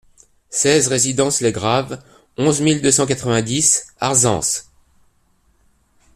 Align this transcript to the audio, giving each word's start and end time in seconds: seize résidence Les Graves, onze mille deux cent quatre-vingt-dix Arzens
seize 0.49 0.87
résidence 0.87 1.41
Les 1.41 1.51
Graves, 1.51 2.01
onze 2.35 2.59
mille 2.59 2.81
deux 2.81 2.89
cent 2.89 3.05
quatre-vingt-dix 3.05 3.85
Arzens 3.99 4.65